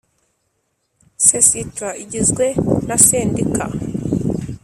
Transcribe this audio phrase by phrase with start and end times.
[1.25, 2.45] Cestrar igizwe
[2.87, 3.65] na sendika